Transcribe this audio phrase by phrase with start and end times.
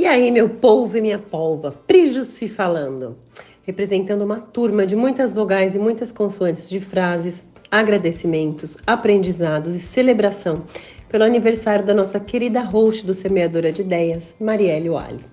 [0.00, 1.78] E aí, meu polvo e minha polva,
[2.24, 3.18] se falando,
[3.64, 10.64] representando uma turma de muitas vogais e muitas consoantes de frases, agradecimentos, aprendizados e celebração
[11.10, 15.24] pelo aniversário da nossa querida host do Semeadora de Ideias, Marielle Wally.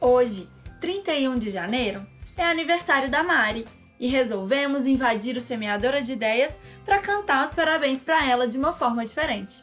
[0.00, 0.48] Hoje,
[0.80, 2.04] 31 de janeiro,
[2.36, 3.64] é aniversário da Mari
[4.00, 8.72] e resolvemos invadir o Semeadora de Ideias para cantar os parabéns para ela de uma
[8.72, 9.62] forma diferente.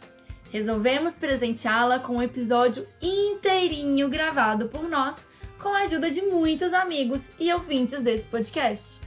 [0.52, 7.30] Resolvemos presenteá-la com um episódio inteirinho gravado por nós, com a ajuda de muitos amigos
[7.40, 9.02] e ouvintes desse podcast.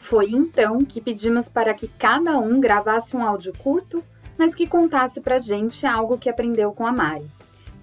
[0.00, 4.02] Foi então que pedimos para que cada um gravasse um áudio curto,
[4.36, 7.30] mas que contasse pra gente algo que aprendeu com a Mari.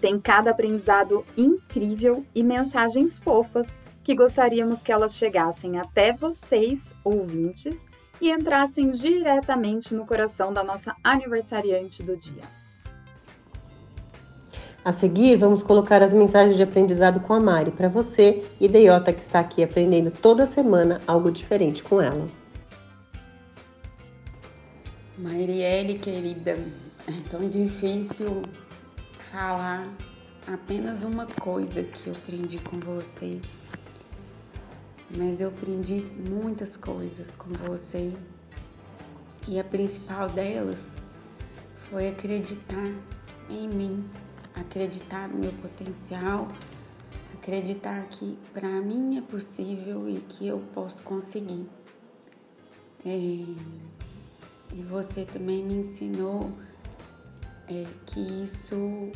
[0.01, 3.69] Tem cada aprendizado incrível e mensagens fofas
[4.03, 7.87] que gostaríamos que elas chegassem até vocês, ouvintes,
[8.19, 12.60] e entrassem diretamente no coração da nossa aniversariante do dia.
[14.83, 19.21] A seguir, vamos colocar as mensagens de aprendizado com a Mari para você, ideiota que
[19.21, 22.25] está aqui aprendendo toda semana algo diferente com ela.
[25.19, 26.57] Marielle, querida,
[27.07, 28.41] é tão difícil
[29.31, 29.87] falar
[30.51, 33.39] apenas uma coisa que eu aprendi com você.
[35.15, 38.11] Mas eu aprendi muitas coisas com você.
[39.47, 40.83] E a principal delas
[41.75, 42.91] foi acreditar
[43.47, 44.03] em mim
[44.61, 46.47] acreditar no meu potencial,
[47.33, 51.67] acreditar que para mim é possível e que eu posso conseguir.
[53.05, 53.09] É,
[54.73, 56.51] e você também me ensinou
[57.67, 59.11] é, que isso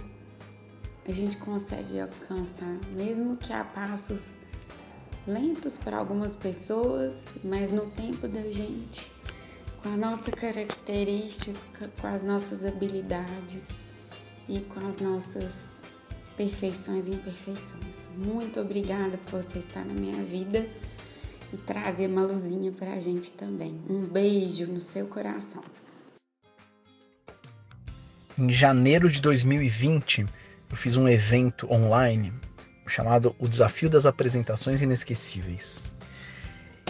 [1.07, 4.37] a gente consegue alcançar, mesmo que a passos
[5.27, 9.11] lentos para algumas pessoas, mas no tempo da gente,
[9.81, 13.84] com a nossa característica, com as nossas habilidades
[14.47, 15.81] e com as nossas
[16.37, 18.01] perfeições e imperfeições.
[18.15, 20.67] Muito obrigada por você estar na minha vida
[21.53, 23.79] e trazer uma luzinha para a gente também.
[23.89, 25.63] Um beijo no seu coração.
[28.37, 30.25] Em janeiro de 2020,
[30.69, 32.33] eu fiz um evento online
[32.87, 35.81] chamado O Desafio das Apresentações Inesquecíveis.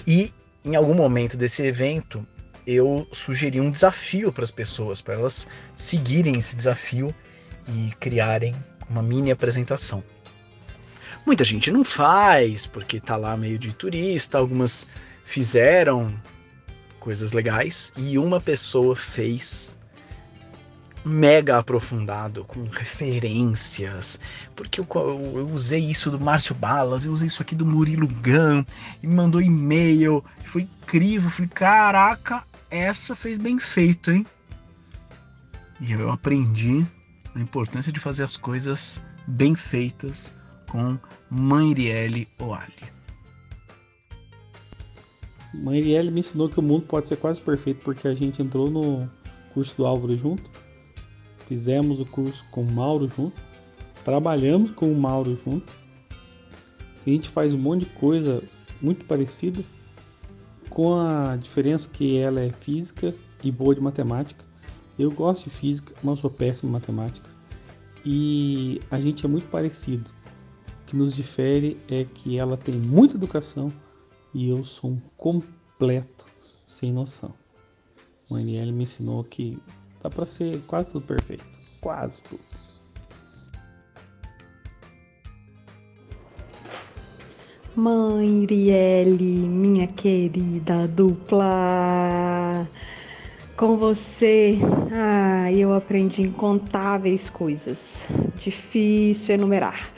[0.07, 2.25] E em algum momento desse evento,
[2.65, 7.13] eu sugeri um desafio para as pessoas, para elas seguirem esse desafio
[7.67, 8.55] e criarem
[8.89, 10.03] uma mini apresentação.
[11.25, 14.87] Muita gente não faz porque tá lá meio de turista, algumas
[15.23, 16.13] fizeram
[16.99, 19.75] coisas legais e uma pessoa fez
[21.05, 24.19] mega aprofundado, com referências,
[24.55, 28.65] porque eu, eu, usei isso do Márcio Balas, eu usei isso aqui do Murilo Gun,
[29.03, 34.25] e me mandou e-mail, foi incrível, falei, caraca, essa fez bem feito, hein?
[35.79, 36.83] E eu aprendi
[37.35, 40.33] a importância de fazer as coisas bem feitas
[40.69, 40.97] com
[41.29, 42.95] Manriele Oali.
[45.53, 49.09] Manriele me ensinou que o mundo pode ser quase perfeito porque a gente entrou no
[49.53, 50.49] curso do Álvaro junto,
[51.47, 53.39] fizemos o curso com o Mauro junto,
[54.03, 55.71] trabalhamos com o Mauro junto,
[57.05, 58.41] a gente faz um monte de coisa
[58.81, 59.63] muito parecida,
[60.69, 64.43] com a diferença que ela é física e boa de matemática
[64.97, 67.29] eu gosto de física, mas sou péssimo em matemática.
[68.05, 70.09] E a gente é muito parecido.
[70.83, 73.71] O que nos difere é que ela tem muita educação
[74.33, 76.25] e eu sou um completo
[76.67, 77.33] sem noção.
[78.29, 79.57] O Aniele me ensinou que
[80.01, 81.45] dá para ser quase tudo perfeito.
[81.81, 82.41] Quase tudo.
[87.75, 92.65] Mãe Riele, minha querida dupla.
[93.57, 94.57] Com você,
[94.91, 98.03] ah, eu aprendi incontáveis coisas.
[98.37, 99.89] Difícil enumerar.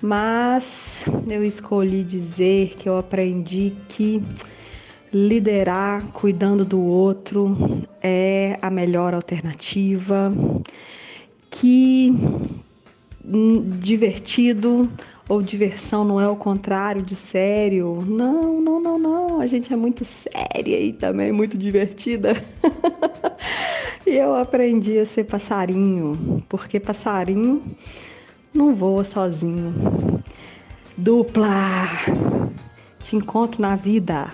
[0.00, 4.22] Mas eu escolhi dizer que eu aprendi que
[5.12, 7.54] liderar cuidando do outro
[8.02, 10.32] é a melhor alternativa,
[11.50, 12.10] que
[13.22, 14.90] hum, divertido
[15.28, 18.04] ou diversão não é o contrário de sério.
[18.06, 19.40] Não, não, não, não.
[19.40, 22.34] A gente é muito séria e também muito divertida.
[24.06, 27.62] e eu aprendi a ser passarinho, porque passarinho
[28.52, 30.22] não voa sozinho.
[30.96, 31.88] Dupla!
[33.00, 34.30] Te encontro na vida.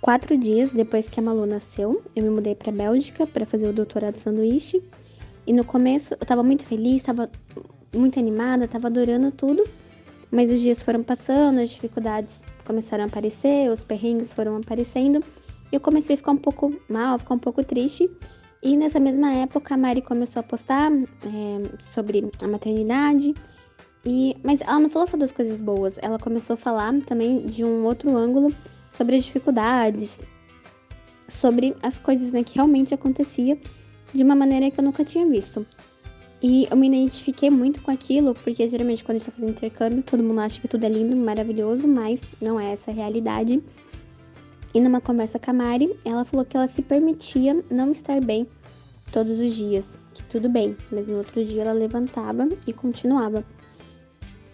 [0.00, 3.72] Quatro dias depois que a Malu nasceu, eu me mudei para Bélgica para fazer o
[3.72, 4.80] doutorado sanduíche
[5.46, 7.30] e no começo eu tava muito feliz, tava
[7.94, 9.64] muito animada, tava adorando tudo.
[10.30, 15.22] Mas os dias foram passando, as dificuldades começaram a aparecer, os perrengues foram aparecendo.
[15.70, 18.10] E eu comecei a ficar um pouco mal, ficar um pouco triste.
[18.62, 23.34] E nessa mesma época a Mari começou a postar é, sobre a maternidade.
[24.04, 27.64] E, mas ela não falou só das coisas boas, ela começou a falar também de
[27.64, 28.54] um outro ângulo
[28.92, 30.20] sobre as dificuldades,
[31.28, 33.58] sobre as coisas né, que realmente acontecia
[34.16, 35.66] de uma maneira que eu nunca tinha visto.
[36.42, 40.02] E eu me identifiquei muito com aquilo, porque geralmente quando a gente tá fazendo intercâmbio,
[40.02, 43.62] todo mundo acha que tudo é lindo, maravilhoso, mas não é essa a realidade.
[44.74, 48.46] E numa conversa com a Mari, ela falou que ela se permitia não estar bem
[49.10, 53.42] todos os dias, que tudo bem, mas no outro dia ela levantava e continuava.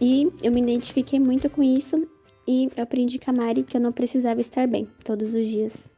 [0.01, 2.09] E eu me identifiquei muito com isso
[2.47, 5.89] e eu aprendi com a Mari que eu não precisava estar bem todos os dias.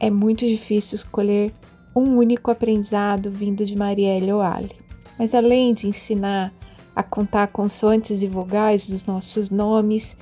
[0.00, 1.52] É muito difícil escolher
[1.94, 4.74] um único aprendizado vindo de Marielle Oali.
[5.18, 6.54] Mas além de ensinar
[6.96, 10.16] a contar consoantes e vogais dos nossos nomes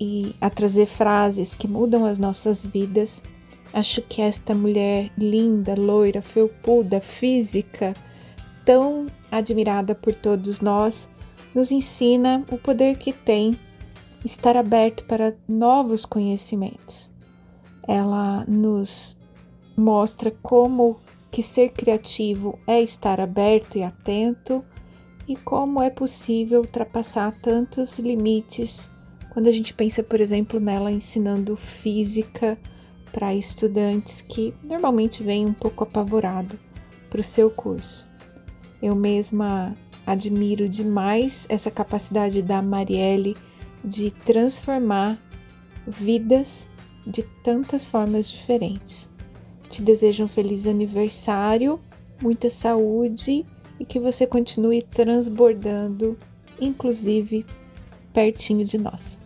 [0.00, 3.20] e a trazer frases que mudam as nossas vidas,
[3.72, 7.94] acho que esta mulher linda, loira, felpuda, física,
[8.64, 11.08] tão admirada por todos nós,
[11.52, 13.58] nos ensina o poder que tem
[14.24, 17.10] estar aberto para novos conhecimentos.
[17.88, 19.16] Ela nos
[19.76, 21.00] mostra como
[21.30, 24.64] que ser criativo é estar aberto e atento
[25.26, 28.90] e como é possível ultrapassar tantos limites
[29.30, 32.58] quando a gente pensa, por exemplo, nela ensinando física
[33.12, 36.58] para estudantes que normalmente vêm um pouco apavorado
[37.08, 38.06] para o seu curso.
[38.82, 39.74] Eu mesma
[40.06, 43.36] admiro demais essa capacidade da Marielle
[43.84, 45.18] de transformar
[45.86, 46.66] vidas
[47.08, 49.08] de tantas formas diferentes.
[49.70, 51.80] Te desejo um feliz aniversário,
[52.20, 53.44] muita saúde
[53.80, 56.16] e que você continue transbordando,
[56.60, 57.46] inclusive
[58.12, 59.18] pertinho de nós.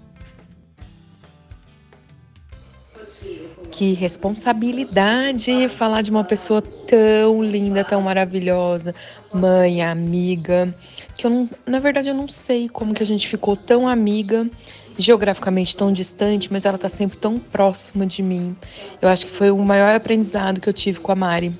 [3.70, 8.94] Que responsabilidade falar de uma pessoa tão linda, tão maravilhosa,
[9.32, 10.72] mãe, amiga,
[11.16, 14.48] que eu não, na verdade eu não sei como que a gente ficou tão amiga
[14.98, 18.56] geograficamente tão distante, mas ela está sempre tão próxima de mim.
[19.00, 21.54] Eu acho que foi o maior aprendizado que eu tive com a Mari.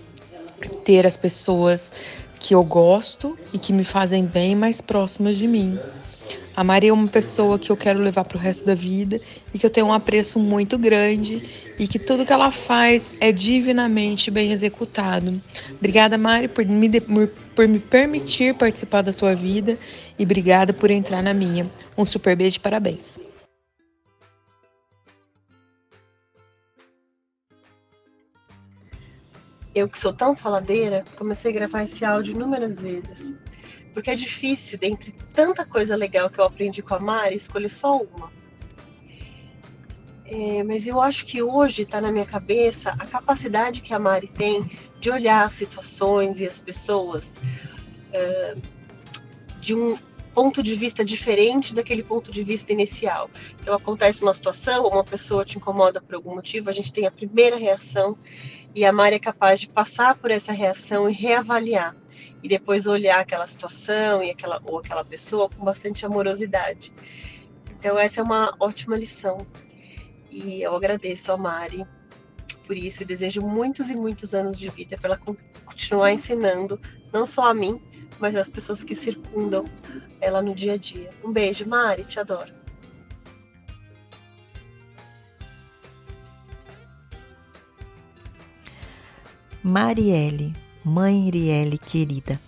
[0.85, 1.91] Ter as pessoas
[2.39, 5.79] que eu gosto e que me fazem bem mais próximas de mim.
[6.55, 9.21] A Mari é uma pessoa que eu quero levar para o resto da vida
[9.55, 11.43] e que eu tenho um apreço muito grande
[11.79, 15.41] e que tudo que ela faz é divinamente bem executado.
[15.77, 17.01] Obrigada, Mari, por me,
[17.55, 19.79] por me permitir participar da tua vida
[20.19, 21.67] e obrigada por entrar na minha.
[21.97, 23.19] Um super beijo e parabéns.
[29.75, 33.35] Eu que sou tão faladeira, comecei a gravar esse áudio inúmeras vezes
[33.93, 38.01] porque é difícil, dentre tanta coisa legal que eu aprendi com a Mari, escolher só
[38.01, 38.31] uma.
[40.25, 44.29] É, mas eu acho que hoje está na minha cabeça a capacidade que a Mari
[44.29, 47.29] tem de olhar as situações e as pessoas
[48.13, 48.57] é,
[49.61, 49.99] de um
[50.35, 53.31] ponto de vista diferente daquele ponto de vista inicial.
[53.61, 57.11] Então acontece uma situação, uma pessoa te incomoda por algum motivo, a gente tem a
[57.11, 58.17] primeira reação
[58.75, 61.95] e a Mari é capaz de passar por essa reação e reavaliar
[62.43, 66.93] e depois olhar aquela situação e aquela ou aquela pessoa com bastante amorosidade.
[67.79, 69.47] Então essa é uma ótima lição.
[70.31, 71.87] E eu agradeço a Mari
[72.67, 76.81] por isso e desejo muitos e muitos anos de vida para ela continuar ensinando
[77.13, 77.81] não só a mim,
[78.19, 79.65] mas as pessoas que circundam
[80.21, 81.11] ela no dia a dia.
[81.23, 82.62] Um beijo, Mari, te adoro.
[89.65, 90.53] Marielle,
[90.85, 92.41] Mãe Iriele querida,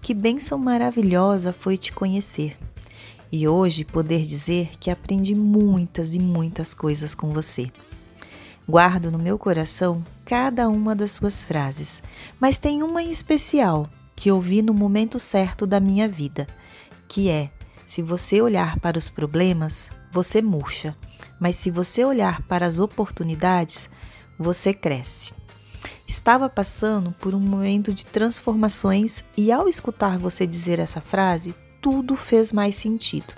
[0.00, 2.56] que bênção maravilhosa foi te conhecer.
[3.32, 7.72] E hoje poder dizer que aprendi muitas e muitas coisas com você.
[8.68, 12.04] Guardo no meu coração cada uma das suas frases,
[12.38, 16.46] mas tem uma em especial que ouvi no momento certo da minha vida,
[17.08, 17.50] que é:
[17.84, 20.96] se você olhar para os problemas, você murcha,
[21.40, 23.90] mas se você olhar para as oportunidades,
[24.38, 25.39] você cresce.
[26.10, 32.16] Estava passando por um momento de transformações e, ao escutar você dizer essa frase, tudo
[32.16, 33.32] fez mais sentido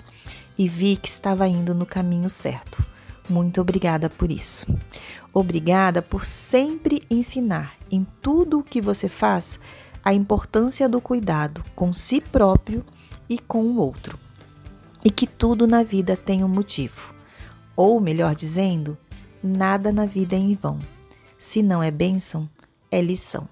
[0.57, 2.83] e vi que estava indo no caminho certo.
[3.29, 4.65] Muito obrigada por isso.
[5.31, 9.59] Obrigada por sempre ensinar em tudo o que você faz
[10.03, 12.83] a importância do cuidado com si próprio
[13.29, 14.17] e com o outro.
[15.05, 17.13] E que tudo na vida tem um motivo.
[17.75, 18.97] Ou, melhor dizendo,
[19.43, 20.79] nada na vida é em vão.
[21.37, 22.49] Se não é bênção,
[22.93, 23.49] é lição.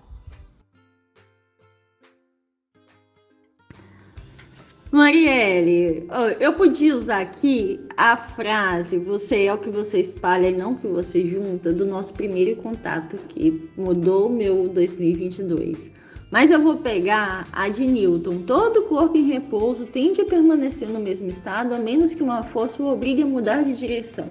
[4.91, 6.05] Marielle,
[6.39, 10.77] eu podia usar aqui a frase você é o que você espalha e não o
[10.77, 15.91] que você junta do nosso primeiro contato que mudou o meu 2022.
[16.29, 18.41] Mas eu vou pegar a de Newton.
[18.41, 22.83] Todo corpo em repouso tende a permanecer no mesmo estado, a menos que uma força
[22.83, 24.27] o obrigue a mudar de direção.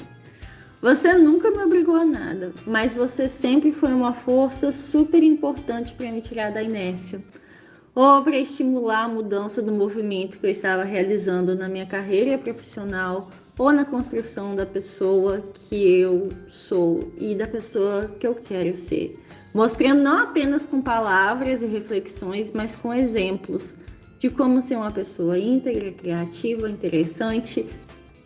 [0.82, 6.10] Você nunca me obrigou a nada, mas você sempre foi uma força super importante para
[6.10, 7.22] me tirar da inércia.
[7.94, 13.28] Ou para estimular a mudança do movimento que eu estava realizando na minha carreira profissional
[13.58, 19.22] ou na construção da pessoa que eu sou e da pessoa que eu quero ser.
[19.52, 23.76] Mostrando não apenas com palavras e reflexões, mas com exemplos
[24.18, 27.66] de como ser uma pessoa íntegra, criativa, interessante,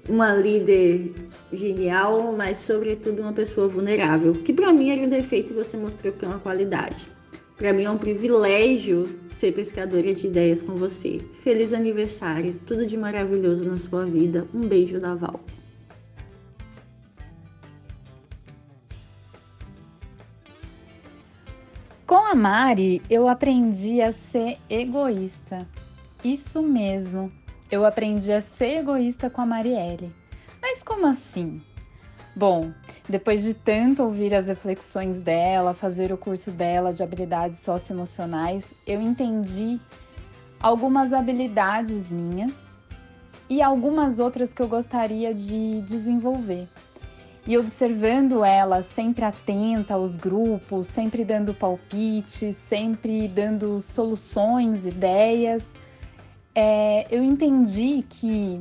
[0.08, 1.12] uma líder
[1.52, 6.12] genial, mas sobretudo uma pessoa vulnerável, que para mim era um defeito e você mostrou
[6.12, 7.08] que é uma qualidade.
[7.56, 11.20] Para mim é um privilégio ser pescadora de ideias com você.
[11.40, 14.46] Feliz aniversário, tudo de maravilhoso na sua vida.
[14.52, 15.40] Um beijo da Val.
[22.04, 25.66] Com a Mari, eu aprendi a ser egoísta.
[26.25, 27.32] Isso mesmo,
[27.75, 30.14] eu aprendi a ser egoísta com a Marielle.
[30.62, 31.61] Mas como assim?
[32.37, 32.73] Bom,
[33.09, 39.00] depois de tanto ouvir as reflexões dela, fazer o curso dela de habilidades socioemocionais, eu
[39.00, 39.81] entendi
[40.61, 42.52] algumas habilidades minhas
[43.50, 46.69] e algumas outras que eu gostaria de desenvolver
[47.47, 55.75] e observando ela sempre atenta aos grupos, sempre dando palpites, sempre dando soluções, ideias,
[56.54, 58.61] é, eu entendi que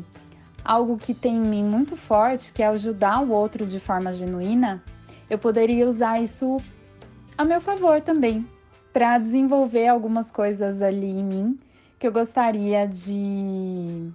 [0.63, 4.81] algo que tem em mim muito forte, que é ajudar o outro de forma genuína,
[5.29, 6.61] eu poderia usar isso
[7.37, 8.47] a meu favor também,
[8.91, 11.59] para desenvolver algumas coisas ali em mim
[11.99, 14.09] que eu gostaria de,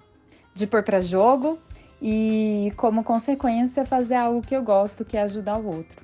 [0.54, 1.58] de pôr para jogo
[2.02, 6.02] e, como consequência, fazer algo que eu gosto, que é ajudar o outro.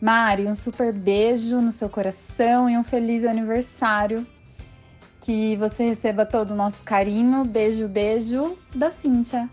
[0.00, 4.24] Mari, um super beijo no seu coração e um feliz aniversário.
[5.28, 7.44] Que você receba todo o nosso carinho.
[7.44, 9.46] Beijo, beijo da Cíntia.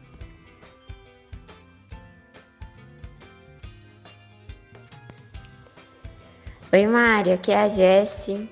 [6.72, 8.50] Oi, Mari, aqui é a Jessie.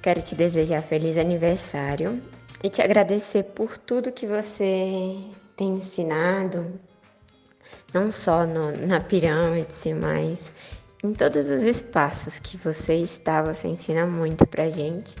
[0.00, 2.22] Quero te desejar feliz aniversário
[2.62, 5.16] e te agradecer por tudo que você
[5.56, 6.78] tem ensinado,
[7.92, 10.52] não só no, na pirâmide, mas
[11.02, 15.16] em todos os espaços que você está, você ensina muito pra gente.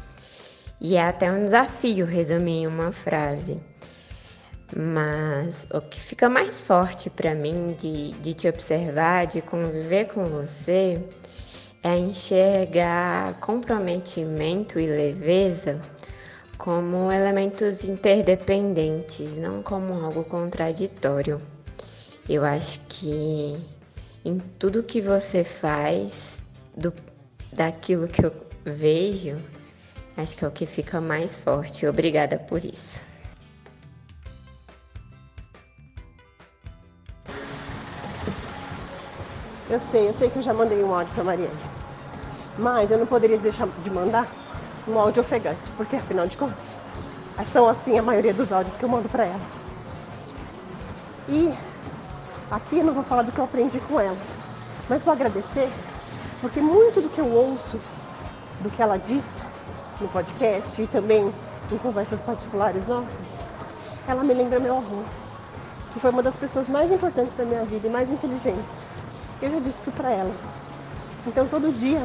[0.80, 3.58] E é até um desafio resumir em uma frase.
[4.74, 10.24] Mas o que fica mais forte para mim de, de te observar, de conviver com
[10.24, 11.00] você,
[11.82, 15.80] é enxergar comprometimento e leveza
[16.58, 21.40] como elementos interdependentes, não como algo contraditório.
[22.28, 23.56] Eu acho que
[24.24, 26.38] em tudo que você faz,
[26.76, 26.92] do,
[27.52, 28.32] daquilo que eu
[28.64, 29.36] vejo,
[30.16, 31.86] acho que é o que fica mais forte.
[31.86, 33.00] Obrigada por isso.
[39.68, 41.52] Eu sei, eu sei que eu já mandei um áudio para Mariana.
[42.56, 44.26] Mas eu não poderia deixar de mandar
[44.88, 46.56] um áudio ofegante, porque afinal de contas,
[47.52, 49.40] são assim a maioria dos áudios que eu mando para ela.
[51.28, 51.52] E
[52.50, 54.16] aqui eu não vou falar do que eu aprendi com ela,
[54.88, 55.68] mas vou agradecer,
[56.40, 57.80] porque muito do que eu ouço,
[58.60, 59.24] do que ela diz
[60.00, 61.32] no podcast e também
[61.72, 63.08] em conversas particulares nossas,
[64.06, 65.02] ela me lembra meu avô,
[65.92, 68.64] que foi uma das pessoas mais importantes da minha vida e mais inteligentes.
[69.40, 70.32] Eu já disse isso pra ela.
[71.26, 72.02] Então todo dia,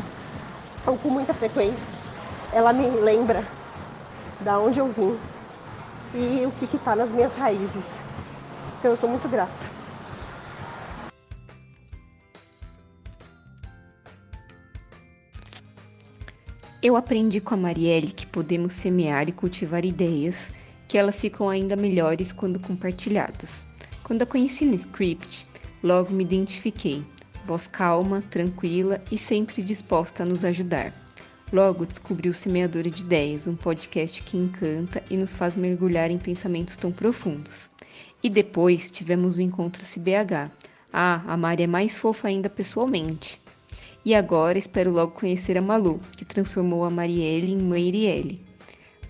[0.85, 1.79] ou com muita frequência,
[2.51, 3.43] ela me lembra
[4.39, 5.17] da onde eu vim
[6.13, 7.85] e o que está nas minhas raízes.
[8.79, 9.51] Então eu sou muito grata.
[16.83, 20.47] Eu aprendi com a Marielle que podemos semear e cultivar ideias,
[20.87, 23.67] que elas ficam ainda melhores quando compartilhadas.
[24.03, 25.45] Quando a conheci no script,
[25.83, 27.03] logo me identifiquei.
[27.45, 30.91] Voz calma, tranquila e sempre disposta a nos ajudar.
[31.53, 36.17] Logo descobri o Semeadora de Ideias, um podcast que encanta e nos faz mergulhar em
[36.17, 37.69] pensamentos tão profundos.
[38.23, 40.49] E depois tivemos o encontro CBH.
[40.91, 43.40] Ah, a Mari é mais fofa ainda pessoalmente.
[44.03, 48.41] E agora espero logo conhecer a Malu, que transformou a Marielle em Mãe Irielle.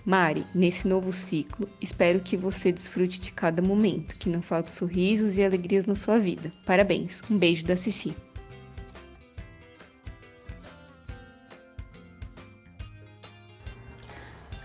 [0.04, 5.38] Mari, nesse novo ciclo, espero que você desfrute de cada momento, que não falte sorrisos
[5.38, 6.52] e alegrias na sua vida.
[6.66, 7.22] Parabéns.
[7.30, 8.14] Um beijo da Cici.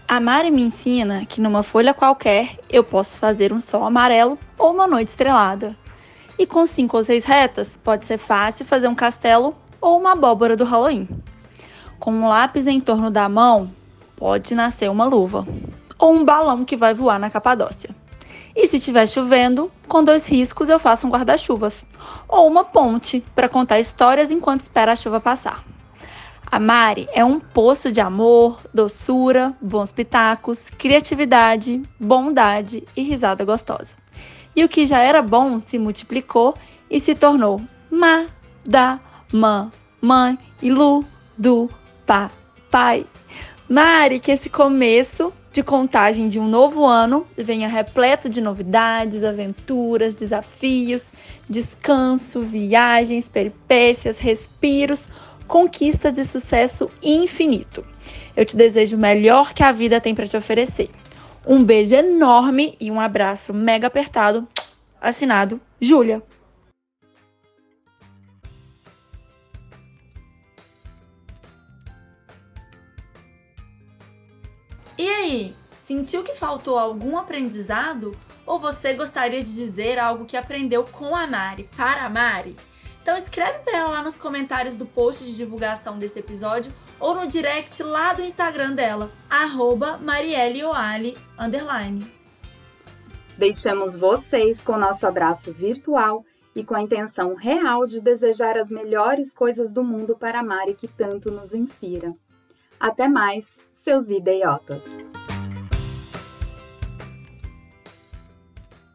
[0.07, 4.73] A Mari me ensina que numa folha qualquer eu posso fazer um sol amarelo ou
[4.73, 5.77] uma noite estrelada.
[6.39, 10.55] E com cinco ou seis retas, pode ser fácil fazer um castelo ou uma abóbora
[10.55, 11.07] do Halloween.
[11.99, 13.69] Com um lápis em torno da mão,
[14.15, 15.47] pode nascer uma luva
[15.97, 17.89] ou um balão que vai voar na Capadócia.
[18.55, 21.85] E se estiver chovendo, com dois riscos eu faço um guarda-chuvas
[22.27, 25.63] ou uma ponte para contar histórias enquanto espera a chuva passar.
[26.49, 33.95] A Mari é um poço de amor, doçura, bons pitacos, criatividade, bondade e risada gostosa.
[34.55, 36.55] E o que já era bom se multiplicou
[36.89, 38.25] e se tornou Ma,
[39.31, 41.03] Ma, Mãe e Lu,
[41.37, 41.69] Du,
[42.05, 42.31] Pa,
[42.71, 43.05] Pai.
[43.69, 50.15] Mari, que esse começo de contagem de um novo ano venha repleto de novidades, aventuras,
[50.15, 51.11] desafios,
[51.49, 55.07] descanso, viagens, peripécias, respiros,
[55.47, 57.83] conquistas e sucesso infinito.
[58.35, 60.89] Eu te desejo o melhor que a vida tem para te oferecer.
[61.45, 64.47] Um beijo enorme e um abraço mega apertado.
[65.01, 66.21] Assinado Júlia.
[74.97, 78.17] E aí, sentiu que faltou algum aprendizado?
[78.45, 82.55] Ou você gostaria de dizer algo que aprendeu com a Mari, para a Mari?
[83.01, 87.27] Então escreve para ela lá nos comentários do post de divulgação desse episódio ou no
[87.27, 89.99] direct lá do Instagram dela, arroba
[93.37, 96.25] Deixamos vocês com nosso abraço virtual
[96.55, 100.73] e com a intenção real de desejar as melhores coisas do mundo para a Mari
[100.73, 102.15] que tanto nos inspira.
[102.79, 103.66] Até mais!
[103.87, 104.81] Seus idiotas.